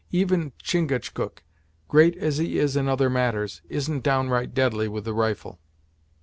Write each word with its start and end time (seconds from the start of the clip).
Even 0.11 0.51
Chingachgook, 0.63 1.43
great 1.87 2.17
as 2.17 2.39
he 2.39 2.57
is 2.57 2.75
in 2.75 2.87
other 2.87 3.07
matters, 3.07 3.61
isn't 3.69 4.01
downright 4.01 4.55
deadly 4.55 4.87
with 4.87 5.05
the 5.05 5.13
rifle." 5.13 5.59